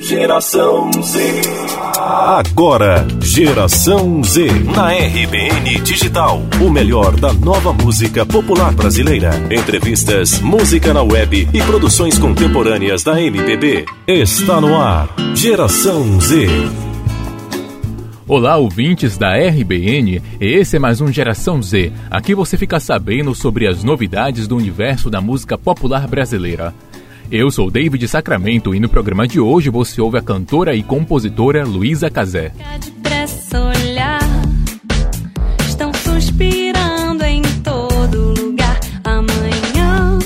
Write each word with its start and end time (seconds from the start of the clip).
Geração 0.00 0.90
Z. 1.02 1.42
Agora, 1.98 3.06
Geração 3.20 4.22
Z. 4.22 4.46
Na 4.74 4.92
RBN 4.92 5.80
Digital. 5.82 6.40
O 6.60 6.70
melhor 6.70 7.16
da 7.16 7.32
nova 7.32 7.72
música 7.72 8.24
popular 8.24 8.72
brasileira. 8.72 9.30
Entrevistas, 9.50 10.40
música 10.40 10.94
na 10.94 11.02
web 11.02 11.48
e 11.52 11.62
produções 11.62 12.16
contemporâneas 12.16 13.02
da 13.02 13.20
MPB. 13.20 13.84
Está 14.06 14.60
no 14.60 14.76
ar. 14.76 15.08
Geração 15.34 16.20
Z. 16.20 16.46
Olá, 18.26 18.56
ouvintes 18.56 19.18
da 19.18 19.36
RBN. 19.36 20.22
Esse 20.38 20.76
é 20.76 20.78
mais 20.78 21.00
um 21.00 21.10
Geração 21.10 21.62
Z. 21.62 21.92
Aqui 22.10 22.34
você 22.34 22.56
fica 22.56 22.78
sabendo 22.78 23.34
sobre 23.34 23.66
as 23.66 23.82
novidades 23.82 24.46
do 24.46 24.56
universo 24.56 25.10
da 25.10 25.20
música 25.20 25.58
popular 25.58 26.06
brasileira. 26.06 26.74
Eu 27.30 27.50
sou 27.50 27.70
David 27.70 28.08
Sacramento 28.08 28.74
e 28.74 28.80
no 28.80 28.88
programa 28.88 29.28
de 29.28 29.38
hoje 29.38 29.68
você 29.68 30.00
ouve 30.00 30.16
a 30.16 30.22
cantora 30.22 30.74
e 30.74 30.82
compositora 30.82 31.62
Luísa 31.62 32.08
amanhã. 39.04 40.18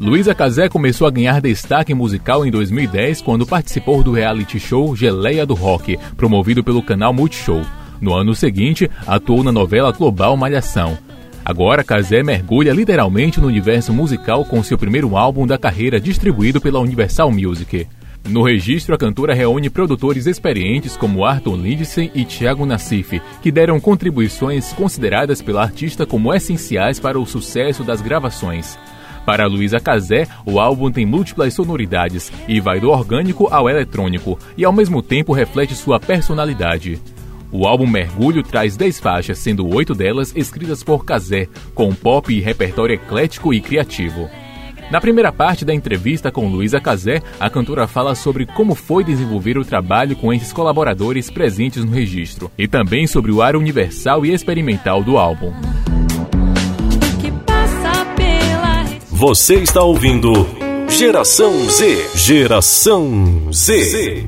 Luísa 0.00 0.34
Cazé 0.34 0.68
começou 0.68 1.06
a 1.06 1.12
ganhar 1.12 1.40
destaque 1.40 1.94
musical 1.94 2.44
em 2.44 2.50
2010 2.50 3.22
quando 3.22 3.46
participou 3.46 4.02
do 4.02 4.10
reality 4.10 4.58
show 4.58 4.96
Geleia 4.96 5.46
do 5.46 5.54
Rock, 5.54 5.96
promovido 6.16 6.64
pelo 6.64 6.82
canal 6.82 7.12
Multishow. 7.12 7.62
No 8.00 8.14
ano 8.14 8.34
seguinte, 8.34 8.90
atuou 9.06 9.44
na 9.44 9.52
novela 9.52 9.92
global 9.92 10.36
Malhação. 10.36 10.98
Agora, 11.44 11.84
Kazé 11.84 12.22
mergulha 12.22 12.72
literalmente 12.72 13.38
no 13.38 13.48
universo 13.48 13.92
musical 13.92 14.46
com 14.46 14.62
seu 14.62 14.78
primeiro 14.78 15.14
álbum 15.14 15.46
da 15.46 15.58
carreira 15.58 16.00
distribuído 16.00 16.58
pela 16.58 16.80
Universal 16.80 17.30
Music. 17.30 17.86
No 18.26 18.42
registro, 18.42 18.94
a 18.94 18.98
cantora 18.98 19.34
reúne 19.34 19.68
produtores 19.68 20.26
experientes 20.26 20.96
como 20.96 21.26
Arthur 21.26 21.56
Lindsay 21.56 22.10
e 22.14 22.24
Thiago 22.24 22.64
Nassif, 22.64 23.20
que 23.42 23.52
deram 23.52 23.78
contribuições 23.78 24.72
consideradas 24.72 25.42
pela 25.42 25.62
artista 25.62 26.06
como 26.06 26.32
essenciais 26.32 26.98
para 26.98 27.20
o 27.20 27.26
sucesso 27.26 27.84
das 27.84 28.00
gravações. 28.00 28.78
Para 29.26 29.46
Luísa 29.46 29.78
Cazé, 29.78 30.26
o 30.46 30.58
álbum 30.58 30.90
tem 30.90 31.04
múltiplas 31.04 31.52
sonoridades 31.52 32.32
e 32.48 32.58
vai 32.58 32.80
do 32.80 32.90
orgânico 32.90 33.48
ao 33.50 33.68
eletrônico, 33.68 34.38
e 34.56 34.64
ao 34.64 34.72
mesmo 34.72 35.02
tempo 35.02 35.34
reflete 35.34 35.74
sua 35.74 36.00
personalidade. 36.00 36.98
O 37.56 37.68
álbum 37.68 37.86
Mergulho 37.86 38.42
traz 38.42 38.76
10 38.76 38.98
faixas, 38.98 39.38
sendo 39.38 39.72
oito 39.72 39.94
delas 39.94 40.34
escritas 40.34 40.82
por 40.82 41.04
Kazé, 41.04 41.46
com 41.72 41.94
pop 41.94 42.34
e 42.34 42.40
repertório 42.40 42.96
eclético 42.96 43.54
e 43.54 43.60
criativo. 43.60 44.28
Na 44.90 45.00
primeira 45.00 45.30
parte 45.30 45.64
da 45.64 45.72
entrevista 45.72 46.32
com 46.32 46.48
Luísa 46.48 46.80
Cazé, 46.80 47.22
a 47.38 47.48
cantora 47.48 47.86
fala 47.86 48.16
sobre 48.16 48.44
como 48.44 48.74
foi 48.74 49.04
desenvolver 49.04 49.56
o 49.56 49.64
trabalho 49.64 50.16
com 50.16 50.32
esses 50.32 50.52
colaboradores 50.52 51.30
presentes 51.30 51.84
no 51.84 51.92
registro, 51.92 52.50
e 52.58 52.66
também 52.66 53.06
sobre 53.06 53.30
o 53.30 53.40
ar 53.40 53.54
universal 53.54 54.26
e 54.26 54.34
experimental 54.34 55.04
do 55.04 55.16
álbum. 55.16 55.52
Você 59.10 59.54
está 59.60 59.80
ouvindo 59.80 60.32
Geração 60.88 61.70
Z. 61.70 62.16
Geração 62.16 63.52
Z. 63.52 64.26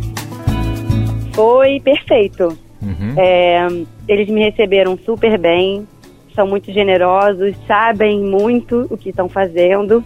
Foi 1.34 1.80
perfeito. 1.80 2.65
Uhum. 2.86 3.14
É, 3.16 3.66
eles 4.06 4.28
me 4.28 4.40
receberam 4.40 4.96
super 5.04 5.36
bem, 5.38 5.86
são 6.34 6.46
muito 6.46 6.72
generosos, 6.72 7.56
sabem 7.66 8.20
muito 8.20 8.86
o 8.88 8.96
que 8.96 9.08
estão 9.08 9.28
fazendo. 9.28 10.04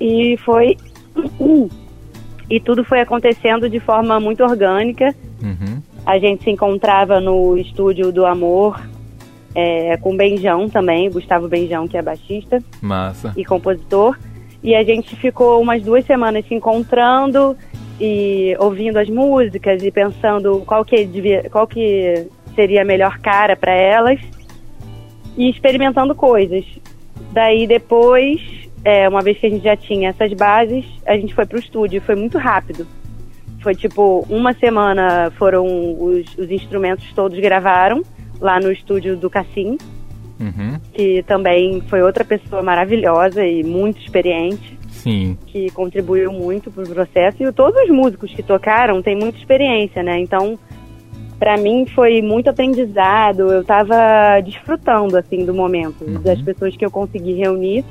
E 0.00 0.36
foi. 0.44 0.76
e 2.48 2.60
tudo 2.60 2.84
foi 2.84 3.00
acontecendo 3.00 3.68
de 3.68 3.80
forma 3.80 4.20
muito 4.20 4.44
orgânica. 4.44 5.14
Uhum. 5.42 5.82
A 6.06 6.18
gente 6.18 6.44
se 6.44 6.50
encontrava 6.50 7.20
no 7.20 7.56
estúdio 7.58 8.12
do 8.12 8.24
Amor 8.24 8.80
é, 9.54 9.96
com 9.96 10.14
o 10.14 10.16
Benjão 10.16 10.68
também, 10.68 11.10
Gustavo 11.10 11.48
Benjão, 11.48 11.88
que 11.88 11.96
é 11.96 12.02
baixista 12.02 12.62
Massa. 12.80 13.32
e 13.36 13.44
compositor. 13.44 14.16
E 14.62 14.74
a 14.74 14.84
gente 14.84 15.16
ficou 15.16 15.60
umas 15.60 15.82
duas 15.82 16.04
semanas 16.04 16.46
se 16.46 16.54
encontrando 16.54 17.56
e 18.00 18.56
ouvindo 18.58 18.98
as 18.98 19.08
músicas 19.08 19.82
e 19.82 19.90
pensando 19.90 20.62
qual 20.66 20.84
que, 20.84 21.04
devia, 21.04 21.48
qual 21.50 21.66
que 21.66 22.26
seria 22.54 22.82
a 22.82 22.84
melhor 22.84 23.18
cara 23.18 23.54
para 23.54 23.72
elas 23.72 24.18
e 25.36 25.50
experimentando 25.50 26.14
coisas. 26.14 26.64
Daí 27.32 27.66
depois, 27.66 28.40
é, 28.84 29.08
uma 29.08 29.20
vez 29.20 29.38
que 29.38 29.46
a 29.46 29.50
gente 29.50 29.64
já 29.64 29.76
tinha 29.76 30.08
essas 30.08 30.32
bases, 30.32 30.84
a 31.06 31.14
gente 31.14 31.34
foi 31.34 31.44
pro 31.46 31.58
estúdio. 31.58 32.00
Foi 32.00 32.14
muito 32.14 32.38
rápido. 32.38 32.86
Foi 33.62 33.74
tipo, 33.74 34.26
uma 34.30 34.54
semana 34.54 35.30
foram 35.32 35.66
os, 35.66 36.38
os 36.38 36.50
instrumentos 36.50 37.12
todos 37.12 37.38
gravaram 37.38 38.02
lá 38.40 38.58
no 38.58 38.72
estúdio 38.72 39.16
do 39.18 39.28
Cassim, 39.28 39.76
uhum. 40.40 40.80
que 40.94 41.22
também 41.24 41.82
foi 41.82 42.00
outra 42.02 42.24
pessoa 42.24 42.62
maravilhosa 42.62 43.44
e 43.44 43.62
muito 43.62 44.00
experiente. 44.00 44.79
Sim. 44.90 45.38
que 45.46 45.70
contribuiu 45.70 46.32
muito 46.32 46.70
para 46.70 46.84
o 46.84 46.88
processo. 46.88 47.42
E 47.42 47.52
todos 47.52 47.80
os 47.82 47.90
músicos 47.90 48.32
que 48.32 48.42
tocaram 48.42 49.00
têm 49.00 49.16
muita 49.16 49.38
experiência, 49.38 50.02
né? 50.02 50.18
Então, 50.18 50.58
para 51.38 51.56
mim 51.56 51.86
foi 51.86 52.20
muito 52.20 52.50
aprendizado. 52.50 53.52
Eu 53.52 53.62
estava 53.62 54.40
desfrutando 54.44 55.16
assim 55.16 55.44
do 55.44 55.54
momento, 55.54 56.04
uhum. 56.04 56.20
das 56.20 56.40
pessoas 56.42 56.76
que 56.76 56.84
eu 56.84 56.90
consegui 56.90 57.32
reunir. 57.32 57.84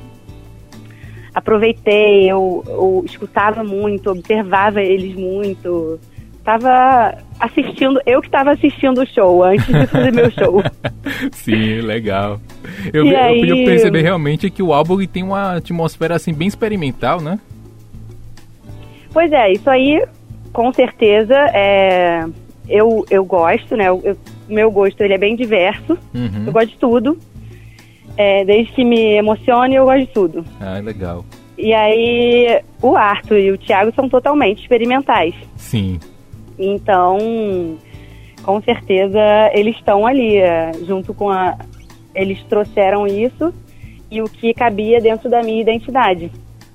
Aproveitei, 1.34 2.30
eu, 2.30 2.62
eu 2.66 3.02
escutava 3.04 3.62
muito, 3.64 4.10
observava 4.10 4.80
eles 4.80 5.14
muito. 5.14 5.98
Tava 6.44 7.18
assistindo, 7.38 8.00
eu 8.06 8.20
que 8.20 8.28
estava 8.28 8.52
assistindo 8.52 9.02
o 9.02 9.06
show 9.06 9.42
antes 9.44 9.66
de 9.66 9.86
fazer 9.86 10.12
meu 10.12 10.30
show. 10.30 10.62
Sim, 11.32 11.80
legal. 11.80 12.40
Eu, 12.92 13.04
e 13.04 13.12
eu, 13.12 13.18
aí... 13.18 13.64
perceber 13.64 14.02
realmente 14.02 14.50
que 14.50 14.62
o 14.62 14.72
álbum 14.72 15.04
tem 15.06 15.22
uma 15.22 15.56
atmosfera 15.56 16.16
assim 16.16 16.32
bem 16.32 16.48
experimental, 16.48 17.20
né? 17.20 17.38
Pois 19.12 19.30
é, 19.32 19.52
isso 19.52 19.68
aí 19.68 20.02
com 20.52 20.72
certeza 20.72 21.34
é, 21.52 22.24
eu, 22.68 23.04
eu 23.10 23.24
gosto, 23.24 23.76
né? 23.76 23.90
O 23.90 24.16
meu 24.48 24.70
gosto 24.70 25.00
ele 25.00 25.14
é 25.14 25.18
bem 25.18 25.36
diverso. 25.36 25.98
Uhum. 26.14 26.44
Eu 26.46 26.52
gosto 26.52 26.68
de 26.68 26.78
tudo. 26.78 27.18
É, 28.16 28.44
desde 28.44 28.72
que 28.72 28.84
me 28.84 29.16
emocione, 29.16 29.74
eu 29.74 29.84
gosto 29.84 30.00
de 30.00 30.12
tudo. 30.12 30.44
Ah, 30.60 30.78
legal. 30.78 31.24
E 31.56 31.72
aí, 31.74 32.60
o 32.82 32.96
Arthur 32.96 33.38
e 33.38 33.52
o 33.52 33.58
Thiago 33.58 33.92
são 33.94 34.08
totalmente 34.08 34.62
experimentais. 34.62 35.34
Sim. 35.56 35.98
Então, 36.60 37.78
com 38.42 38.60
certeza, 38.60 39.18
eles 39.54 39.74
estão 39.76 40.06
ali, 40.06 40.36
é, 40.36 40.72
junto 40.86 41.14
com 41.14 41.30
a. 41.30 41.56
Eles 42.14 42.42
trouxeram 42.44 43.06
isso 43.06 43.52
e 44.10 44.20
o 44.20 44.24
que 44.24 44.52
cabia 44.52 45.00
dentro 45.00 45.30
da 45.30 45.42
minha 45.42 45.60
identidade. 45.60 46.30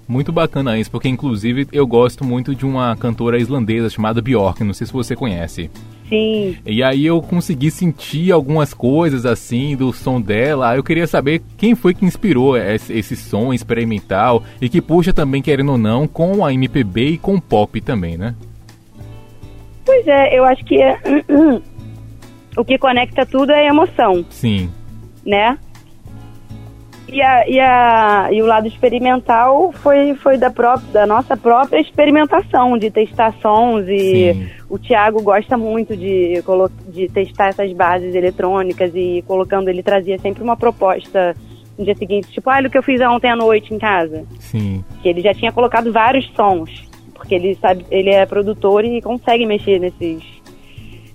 Muito 0.08 0.32
bacana 0.32 0.78
isso, 0.78 0.92
porque 0.92 1.10
inclusive 1.10 1.68
eu 1.72 1.86
gosto 1.86 2.24
muito 2.24 2.54
de 2.56 2.66
uma 2.66 2.96
cantora 2.96 3.40
islandesa 3.40 3.90
chamada 3.90 4.22
Bjork, 4.22 4.64
não 4.64 4.74
sei 4.74 4.86
se 4.86 4.94
você 4.94 5.16
conhece. 5.16 5.70
Sim. 6.08 6.56
E 6.64 6.84
aí 6.84 7.06
eu 7.06 7.20
consegui 7.22 7.72
sentir 7.72 8.32
algumas 8.32 8.74
coisas 8.74 9.26
assim 9.26 9.76
do 9.76 9.92
som 9.92 10.22
dela. 10.22 10.76
Eu 10.76 10.84
queria 10.84 11.08
saber 11.08 11.42
quem 11.58 11.74
foi 11.74 11.96
que 11.96 12.06
inspirou 12.06 12.56
esse, 12.56 12.94
esse 12.94 13.16
som 13.16 13.52
experimental 13.52 14.44
e 14.62 14.70
que 14.70 14.80
puxa 14.80 15.12
também, 15.12 15.42
querendo 15.42 15.72
ou 15.72 15.78
não, 15.78 16.08
com 16.08 16.46
a 16.46 16.54
MPB 16.54 17.10
e 17.10 17.18
com 17.18 17.36
o 17.36 17.42
pop 17.42 17.82
também, 17.82 18.16
né? 18.16 18.36
Pois 19.96 20.08
é, 20.08 20.38
eu 20.38 20.44
acho 20.44 20.64
que 20.66 20.82
é, 20.82 21.00
o 22.58 22.66
que 22.66 22.78
conecta 22.78 23.26
tudo 23.26 23.52
é 23.52 23.62
a 23.62 23.70
emoção. 23.70 24.26
Sim. 24.30 24.70
Né? 25.26 25.58
E, 27.08 27.22
a, 27.22 27.48
e, 27.48 27.60
a, 27.60 28.30
e 28.32 28.42
o 28.42 28.46
lado 28.46 28.68
experimental 28.68 29.72
foi, 29.72 30.16
foi 30.16 30.38
da, 30.38 30.50
própria, 30.50 30.92
da 30.92 31.08
nossa 31.08 31.38
própria 31.38 31.80
experimentação, 31.80 32.78
de 32.78 32.92
testar 32.92 33.34
sons. 33.42 33.88
E 33.88 34.34
Sim. 34.34 34.50
o 34.70 34.78
Thiago 34.78 35.22
gosta 35.22 35.58
muito 35.58 35.96
de, 35.96 36.44
de 36.90 37.08
testar 37.08 37.50
essas 37.50 37.72
bases 37.72 38.14
eletrônicas 38.14 38.92
e 38.94 39.24
colocando, 39.26 39.70
ele 39.70 39.84
trazia 39.84 40.20
sempre 40.20 40.44
uma 40.44 40.58
proposta 40.58 41.36
no 41.78 41.86
dia 41.86 41.96
seguinte, 41.96 42.32
tipo, 42.32 42.50
olha 42.50 42.68
o 42.68 42.72
que 42.72 42.78
eu 42.78 42.84
fiz 42.84 43.00
ontem 43.02 43.30
à 43.30 43.36
noite 43.36 43.74
em 43.74 43.80
casa. 43.80 44.26
Sim. 44.40 44.84
Que 45.02 45.10
ele 45.10 45.22
já 45.22 45.34
tinha 45.34 45.52
colocado 45.52 45.92
vários 45.94 46.30
sons 46.34 46.95
porque 47.16 47.34
ele 47.34 47.56
sabe, 47.56 47.86
ele 47.90 48.10
é 48.10 48.26
produtor 48.26 48.86
e 48.86 49.02
consegue 49.02 49.46
mexer 49.46 49.80
nesses 49.80 50.24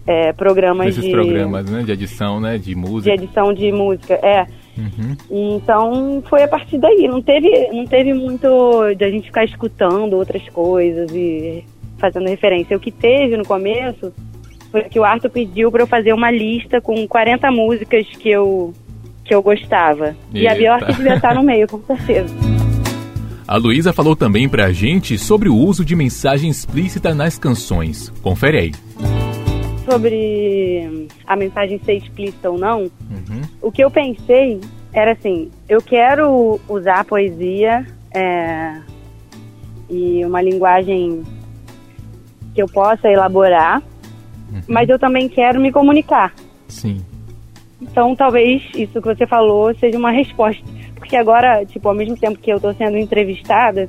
é, 0.07 0.33
programas 0.33 0.87
nesses 0.87 1.05
de 1.05 1.11
programas, 1.11 1.71
né, 1.71 1.83
de 1.83 1.93
edição, 1.93 2.41
né, 2.41 2.59
de 2.59 2.75
música. 2.75 3.17
De 3.17 3.23
edição 3.23 3.53
de 3.53 3.71
música, 3.71 4.15
é. 4.15 4.47
Uhum. 4.77 5.17
Então 5.31 6.23
foi 6.29 6.43
a 6.43 6.49
partir 6.49 6.79
daí, 6.79 7.07
não 7.07 7.21
teve, 7.21 7.69
não 7.73 7.85
teve 7.85 8.13
muito 8.15 8.95
de 8.97 9.05
a 9.05 9.11
gente 9.11 9.27
ficar 9.27 9.45
escutando 9.45 10.15
outras 10.15 10.49
coisas 10.49 11.11
e 11.13 11.65
fazendo 11.99 12.29
referência. 12.29 12.77
O 12.77 12.81
que 12.81 12.91
teve 12.91 13.37
no 13.37 13.45
começo 13.45 14.13
foi 14.71 14.85
que 14.85 14.99
o 14.99 15.05
Arthur 15.05 15.31
pediu 15.31 15.71
para 15.71 15.83
eu 15.83 15.87
fazer 15.87 16.13
uma 16.13 16.31
lista 16.31 16.81
com 16.81 17.07
40 17.07 17.51
músicas 17.51 18.07
que 18.19 18.31
eu 18.31 18.73
que 19.25 19.35
eu 19.35 19.43
gostava. 19.43 20.17
Eita. 20.35 20.39
E 20.39 20.49
a 20.49 20.55
Bjork 20.55 20.93
devia 20.97 21.15
estar 21.15 21.35
no 21.35 21.43
meio, 21.43 21.69
com 21.69 21.81
certeza. 21.85 22.35
A 23.51 23.57
Luísa 23.57 23.93
falou 23.93 24.15
também 24.15 24.49
pra 24.49 24.71
gente 24.71 25.19
sobre 25.19 25.49
o 25.49 25.57
uso 25.57 25.85
de 25.85 25.97
mensagem 25.97 26.49
explícita 26.49 27.13
nas 27.13 27.37
canções. 27.37 28.09
Confere 28.23 28.57
aí. 28.57 28.73
Sobre 29.91 31.09
a 31.27 31.35
mensagem 31.35 31.81
ser 31.85 31.95
explícita 31.95 32.49
ou 32.49 32.57
não, 32.57 32.83
uhum. 32.83 33.43
o 33.61 33.73
que 33.73 33.83
eu 33.83 33.91
pensei 33.91 34.61
era 34.93 35.15
assim: 35.15 35.51
eu 35.69 35.83
quero 35.83 36.61
usar 36.69 37.01
a 37.01 37.05
poesia 37.05 37.85
é, 38.15 38.81
e 39.91 40.25
uma 40.25 40.41
linguagem 40.41 41.25
que 42.55 42.63
eu 42.63 42.69
possa 42.69 43.09
elaborar, 43.09 43.83
uhum. 44.53 44.63
mas 44.69 44.89
eu 44.89 44.97
também 44.97 45.29
quero 45.29 45.61
me 45.61 45.73
comunicar. 45.73 46.33
Sim. 46.69 47.05
Então, 47.83 48.15
talvez 48.15 48.63
isso 48.77 49.03
que 49.03 49.09
você 49.13 49.27
falou 49.27 49.75
seja 49.75 49.99
uma 49.99 50.13
resposta. 50.13 50.63
Porque 51.11 51.17
agora, 51.17 51.67
tipo, 51.67 51.89
ao 51.89 51.95
mesmo 51.95 52.17
tempo 52.17 52.39
que 52.39 52.53
eu 52.53 52.59
estou 52.59 52.73
sendo 52.73 52.97
entrevistada, 52.97 53.89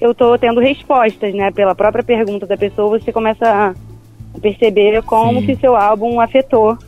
eu 0.00 0.12
estou 0.12 0.38
tendo 0.38 0.58
respostas, 0.58 1.34
né? 1.34 1.50
Pela 1.50 1.74
própria 1.74 2.02
pergunta 2.02 2.46
da 2.46 2.56
pessoa, 2.56 2.98
você 2.98 3.12
começa 3.12 3.44
a 3.46 4.40
perceber 4.40 5.02
como 5.02 5.40
Sim. 5.40 5.46
que 5.46 5.56
seu 5.56 5.76
álbum 5.76 6.18
afetou 6.18 6.78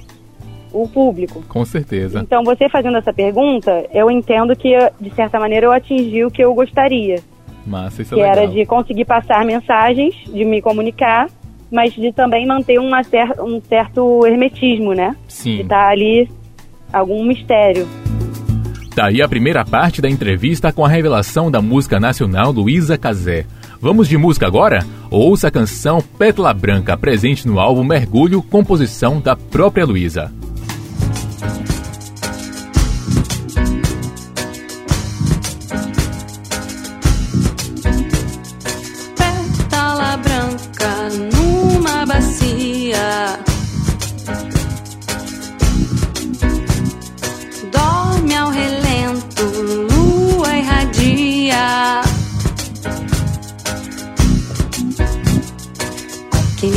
o 0.72 0.88
público. 0.88 1.44
Com 1.46 1.66
certeza. 1.66 2.20
Então, 2.20 2.42
você 2.42 2.66
fazendo 2.70 2.96
essa 2.96 3.12
pergunta, 3.12 3.84
eu 3.92 4.10
entendo 4.10 4.56
que, 4.56 4.74
de 4.98 5.14
certa 5.14 5.38
maneira, 5.38 5.66
eu 5.66 5.72
atingi 5.72 6.24
o 6.24 6.30
que 6.30 6.42
eu 6.42 6.54
gostaria. 6.54 7.16
Massa, 7.66 8.00
isso 8.00 8.14
é 8.14 8.16
que 8.16 8.22
legal. 8.22 8.38
era 8.38 8.48
de 8.48 8.64
conseguir 8.64 9.04
passar 9.04 9.44
mensagens, 9.44 10.14
de 10.32 10.46
me 10.46 10.62
comunicar, 10.62 11.28
mas 11.70 11.92
de 11.92 12.10
também 12.10 12.46
manter 12.46 12.78
uma 12.78 13.04
cer 13.04 13.38
um 13.38 13.60
certo 13.60 14.26
hermetismo, 14.26 14.94
né? 14.94 15.14
Sim. 15.28 15.56
De 15.56 15.62
estar 15.62 15.76
tá 15.76 15.88
ali 15.90 16.26
algum 16.90 17.22
mistério. 17.22 17.86
Daí 18.94 19.18
tá 19.18 19.24
a 19.24 19.28
primeira 19.28 19.64
parte 19.64 20.02
da 20.02 20.08
entrevista 20.08 20.70
com 20.70 20.84
a 20.84 20.88
revelação 20.88 21.50
da 21.50 21.62
música 21.62 21.98
nacional 21.98 22.52
Luísa 22.52 22.98
Cazé. 22.98 23.46
Vamos 23.80 24.06
de 24.06 24.18
música 24.18 24.46
agora? 24.46 24.84
Ouça 25.10 25.48
a 25.48 25.50
canção 25.50 26.00
Pétala 26.18 26.52
Branca, 26.52 26.96
presente 26.96 27.48
no 27.48 27.58
álbum 27.58 27.82
Mergulho, 27.82 28.42
composição 28.42 29.18
da 29.20 29.34
própria 29.34 29.86
Luísa. 29.86 30.30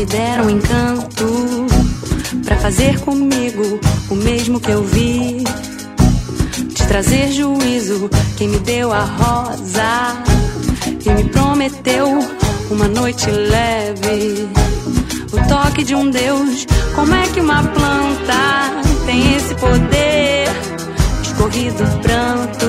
Deram 0.06 0.46
um 0.46 0.50
encanto 0.50 1.66
para 2.44 2.57
fazer 2.57 3.00
comigo 3.02 3.80
o 4.10 4.16
mesmo 4.16 4.60
que 4.60 4.72
eu 4.72 4.84
vi. 4.84 5.44
Te 6.74 6.88
trazer 6.88 7.31
juízo, 7.31 8.10
quem 8.38 8.50
me 8.50 8.60
deu 8.60 8.92
a 8.92 9.04
rosa 9.04 10.24
e 11.06 11.10
me 11.10 11.24
prometeu 11.30 12.19
uma 12.69 12.88
noite 12.88 13.30
leve. 13.30 14.48
O 15.31 15.48
toque 15.48 15.84
de 15.84 15.96
um 15.96 16.10
Deus, 16.10 16.66
como 16.94 17.13
é 17.13 17.28
que 17.28 17.40
uma 17.40 17.63
planta 17.63 18.81
tem 19.06 19.36
esse 19.36 19.56
poder? 19.56 20.48
Escorrido 21.24 21.84
pranto, 22.01 22.65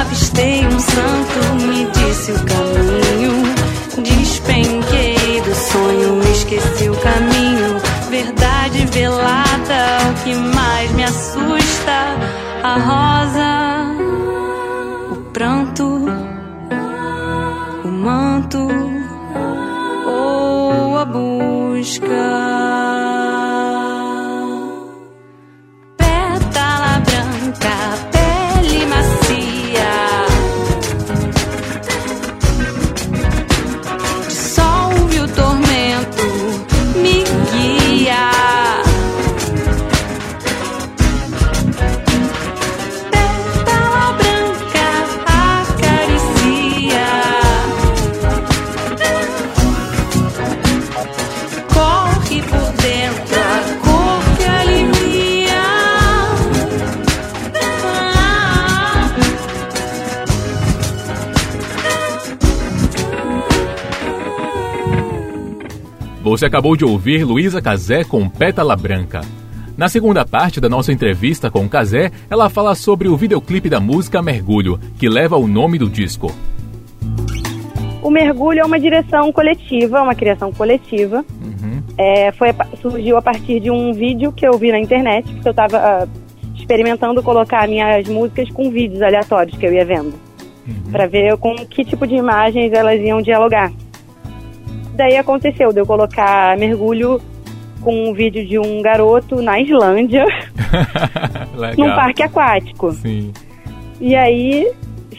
Avistei 0.00 0.66
um 0.66 0.80
santo, 0.80 1.54
me 1.66 1.86
disse 1.92 2.32
o 2.32 2.44
caminho. 2.44 3.54
Despenquei 4.02 5.40
do 5.42 5.54
sonho, 5.54 6.20
esqueci 6.32 6.88
o 6.88 6.96
caminho. 6.96 7.80
Verdade 8.10 8.86
velada, 8.86 9.98
o 10.10 10.24
que 10.24 10.34
mais 10.34 10.90
me 10.92 11.04
assusta. 11.04 12.16
A 12.62 12.76
rosa, 12.78 13.94
o 15.12 15.16
pranto, 15.32 16.06
o 17.84 17.88
manto 17.88 18.68
busca. 21.80 22.99
Você 66.30 66.46
acabou 66.46 66.76
de 66.76 66.84
ouvir 66.84 67.24
Luísa 67.24 67.60
Cazé 67.60 68.04
com 68.04 68.28
Pétala 68.28 68.76
Branca. 68.76 69.20
Na 69.76 69.88
segunda 69.88 70.24
parte 70.24 70.60
da 70.60 70.68
nossa 70.68 70.92
entrevista 70.92 71.50
com 71.50 71.68
Cazé, 71.68 72.12
ela 72.30 72.48
fala 72.48 72.76
sobre 72.76 73.08
o 73.08 73.16
videoclipe 73.16 73.68
da 73.68 73.80
música 73.80 74.22
Mergulho, 74.22 74.78
que 74.96 75.08
leva 75.08 75.36
o 75.36 75.48
nome 75.48 75.76
do 75.76 75.90
disco. 75.90 76.32
O 78.00 78.10
Mergulho 78.12 78.60
é 78.60 78.64
uma 78.64 78.78
direção 78.78 79.32
coletiva, 79.32 80.02
uma 80.02 80.14
criação 80.14 80.52
coletiva. 80.52 81.24
Uhum. 81.42 81.82
É, 81.98 82.30
foi, 82.30 82.50
surgiu 82.80 83.16
a 83.16 83.22
partir 83.22 83.58
de 83.58 83.68
um 83.68 83.92
vídeo 83.92 84.30
que 84.30 84.46
eu 84.46 84.56
vi 84.56 84.70
na 84.70 84.78
internet, 84.78 85.28
porque 85.32 85.48
eu 85.48 85.50
estava 85.50 85.78
ah, 85.78 86.08
experimentando 86.54 87.24
colocar 87.24 87.66
minhas 87.66 88.06
músicas 88.06 88.48
com 88.50 88.70
vídeos 88.70 89.02
aleatórios 89.02 89.58
que 89.58 89.66
eu 89.66 89.72
ia 89.72 89.84
vendo, 89.84 90.14
uhum. 90.64 90.92
para 90.92 91.08
ver 91.08 91.36
com 91.38 91.56
que 91.66 91.84
tipo 91.84 92.06
de 92.06 92.14
imagens 92.14 92.72
elas 92.72 93.00
iam 93.00 93.20
dialogar 93.20 93.72
daí 95.00 95.16
aconteceu 95.16 95.72
de 95.72 95.80
eu 95.80 95.86
colocar 95.86 96.58
mergulho 96.58 97.18
com 97.80 98.10
um 98.10 98.12
vídeo 98.12 98.46
de 98.46 98.58
um 98.58 98.82
garoto 98.82 99.40
na 99.40 99.58
Islândia, 99.58 100.26
num 101.78 101.88
parque 101.94 102.22
aquático. 102.22 102.92
Sim. 102.92 103.32
E 103.98 104.14
aí 104.14 104.70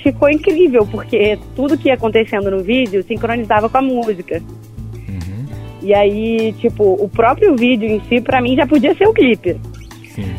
ficou 0.04 0.30
incrível, 0.30 0.86
porque 0.86 1.40
tudo 1.56 1.76
que 1.76 1.88
ia 1.88 1.96
acontecendo 1.96 2.52
no 2.52 2.62
vídeo 2.62 3.04
sincronizava 3.04 3.68
com 3.68 3.78
a 3.80 3.82
música. 3.82 4.40
Uhum. 5.10 5.46
E 5.82 5.96
aí, 5.96 6.54
tipo, 6.60 6.84
o 6.84 7.10
próprio 7.10 7.56
vídeo 7.56 7.90
em 7.90 8.00
si, 8.02 8.22
pra 8.22 8.40
mim, 8.40 8.56
já 8.56 8.68
podia 8.68 8.94
ser 8.94 9.08
o 9.08 9.14
clipe. 9.14 9.60
Sim. 10.10 10.32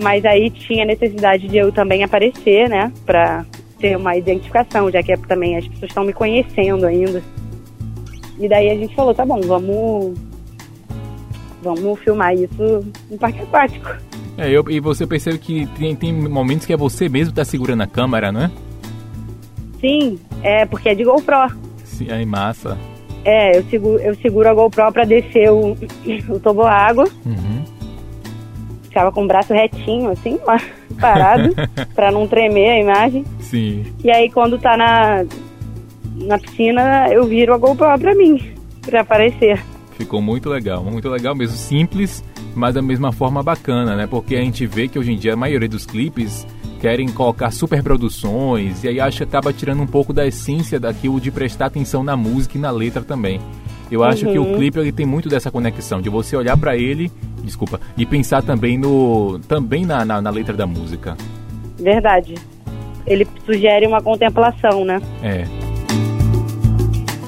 Mas 0.00 0.24
aí 0.24 0.48
tinha 0.48 0.86
necessidade 0.86 1.46
de 1.46 1.58
eu 1.58 1.70
também 1.70 2.02
aparecer, 2.02 2.70
né? 2.70 2.90
Pra 3.04 3.44
ter 3.78 3.98
uma 3.98 4.16
identificação, 4.16 4.90
já 4.90 5.02
que 5.02 5.12
é, 5.12 5.16
também 5.18 5.58
as 5.58 5.68
pessoas 5.68 5.90
estão 5.90 6.04
me 6.04 6.14
conhecendo 6.14 6.86
ainda. 6.86 7.22
E 8.38 8.48
daí 8.48 8.70
a 8.70 8.74
gente 8.74 8.94
falou, 8.94 9.14
tá 9.14 9.24
bom, 9.24 9.40
vamos 9.40 10.14
vamos 11.62 11.98
filmar 12.00 12.34
isso 12.34 12.84
no 13.10 13.18
parque 13.18 13.40
aquático. 13.40 13.90
É, 14.36 14.50
eu, 14.50 14.64
e 14.68 14.80
você 14.80 15.06
percebe 15.06 15.38
que 15.38 15.66
tem, 15.78 15.94
tem 15.94 16.12
momentos 16.12 16.66
que 16.66 16.72
é 16.72 16.76
você 16.76 17.08
mesmo 17.08 17.32
que 17.32 17.36
tá 17.36 17.44
segurando 17.44 17.82
a 17.82 17.86
câmera, 17.86 18.32
não 18.32 18.42
é? 18.42 18.50
Sim, 19.80 20.18
é 20.42 20.64
porque 20.66 20.88
é 20.88 20.94
de 20.94 21.04
GoPro. 21.04 21.54
Sim, 21.84 22.10
aí 22.10 22.24
massa. 22.24 22.78
É, 23.24 23.56
eu 23.56 23.64
seguro, 23.64 23.98
eu 24.00 24.14
seguro 24.16 24.48
a 24.48 24.54
GoPro 24.54 24.92
pra 24.92 25.04
descer 25.04 25.50
o, 25.50 25.76
o 26.28 26.40
toboágua. 26.40 27.04
Uhum. 27.24 27.64
Ficava 28.84 29.12
com 29.12 29.24
o 29.24 29.28
braço 29.28 29.52
retinho, 29.52 30.10
assim, 30.10 30.38
parado, 31.00 31.54
pra 31.94 32.10
não 32.10 32.26
tremer 32.26 32.70
a 32.70 32.80
imagem. 32.80 33.24
Sim. 33.40 33.84
E 34.02 34.10
aí 34.10 34.30
quando 34.30 34.58
tá 34.58 34.76
na, 34.76 35.24
na 36.22 36.38
piscina 36.38 37.08
eu 37.10 37.24
viro 37.24 37.54
a 37.54 37.58
GoPro 37.58 37.98
pra 37.98 38.14
mim, 38.14 38.54
pra 38.82 39.00
aparecer. 39.00 39.62
Ficou 39.92 40.22
muito 40.22 40.48
legal, 40.48 40.82
muito 40.82 41.08
legal 41.08 41.34
mesmo, 41.34 41.56
simples 41.56 42.24
mas 42.54 42.74
da 42.74 42.82
mesma 42.82 43.12
forma 43.12 43.42
bacana, 43.42 43.96
né? 43.96 44.06
Porque 44.06 44.36
a 44.36 44.40
gente 44.40 44.66
vê 44.66 44.88
que 44.88 44.98
hoje 44.98 45.12
em 45.12 45.16
dia 45.16 45.34
a 45.34 45.36
maioria 45.36 45.68
dos 45.68 45.86
clipes 45.86 46.46
querem 46.80 47.08
colocar 47.08 47.50
superproduções 47.50 48.82
e 48.84 48.88
aí 48.88 49.00
acho 49.00 49.18
que 49.18 49.24
acaba 49.24 49.52
tirando 49.52 49.82
um 49.82 49.86
pouco 49.86 50.12
da 50.12 50.26
essência 50.26 50.80
daquilo 50.80 51.20
de 51.20 51.30
prestar 51.30 51.66
atenção 51.66 52.02
na 52.02 52.16
música 52.16 52.58
e 52.58 52.60
na 52.60 52.70
letra 52.70 53.02
também. 53.02 53.40
Eu 53.90 54.02
acho 54.02 54.26
que 54.26 54.38
o 54.38 54.44
uhum. 54.44 54.54
clipe 54.54 54.78
ele 54.78 54.90
tem 54.90 55.04
muito 55.04 55.28
dessa 55.28 55.50
conexão 55.50 56.00
de 56.00 56.08
você 56.08 56.34
olhar 56.34 56.56
para 56.56 56.76
ele, 56.76 57.12
desculpa, 57.44 57.78
e 57.96 58.06
pensar 58.06 58.42
também 58.42 58.78
no 58.78 59.38
também 59.40 59.84
na, 59.84 60.02
na, 60.02 60.20
na 60.20 60.30
letra 60.30 60.54
da 60.54 60.66
música. 60.66 61.14
Verdade. 61.78 62.34
Ele 63.06 63.26
sugere 63.44 63.86
uma 63.86 64.00
contemplação, 64.00 64.84
né? 64.84 65.00
É. 65.22 65.44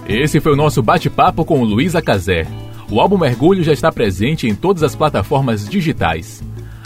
Esse 0.09 0.39
foi 0.39 0.53
o 0.53 0.57
nosso 0.57 0.83
bate-papo 0.83 1.45
com 1.45 1.65
Luísa 1.65 2.03
Cazé. 2.03 2.47
O 2.91 3.01
álbum 3.01 3.17
Mergulho 3.17 3.65
já 3.65 3.73
está 3.73 3.91
presente 3.91 4.47
em 4.47 4.55
todas 4.55 4.83
as 4.83 4.95
plataformas 4.95 5.67
digitais. 5.67 6.43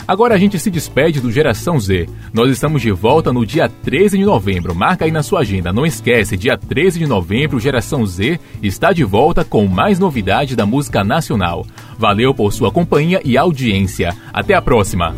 Agora 0.07 0.33
a 0.33 0.37
gente 0.39 0.57
se 0.57 0.71
despede 0.71 1.21
do 1.21 1.31
Geração 1.31 1.79
Z. 1.79 2.07
Nós 2.33 2.49
estamos 2.49 2.81
de 2.81 2.91
volta 2.91 3.31
no 3.31 3.45
dia 3.45 3.69
13 3.69 4.17
de 4.17 4.25
novembro. 4.25 4.73
Marca 4.73 5.05
aí 5.05 5.11
na 5.11 5.21
sua 5.21 5.41
agenda. 5.41 5.71
Não 5.71 5.85
esquece, 5.85 6.35
dia 6.35 6.57
13 6.57 6.97
de 6.97 7.05
novembro, 7.05 7.59
Geração 7.59 8.03
Z 8.05 8.39
está 8.63 8.91
de 8.91 9.03
volta 9.03 9.45
com 9.45 9.67
mais 9.67 9.99
novidades 9.99 10.55
da 10.55 10.65
música 10.65 11.03
nacional. 11.03 11.63
Valeu 11.97 12.33
por 12.33 12.51
sua 12.51 12.71
companhia 12.71 13.21
e 13.23 13.37
audiência. 13.37 14.15
Até 14.33 14.55
a 14.55 14.61
próxima. 14.61 15.13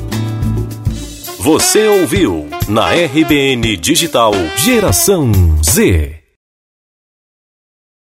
Você 1.40 1.88
ouviu 1.88 2.48
na 2.68 2.92
RBN 2.92 3.78
Digital 3.78 4.34
Geração 4.58 5.32
Z. 5.64 6.21